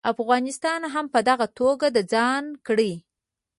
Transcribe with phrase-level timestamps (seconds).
[0.13, 2.93] افغانستان هم په دغه توګه د ځان کړي.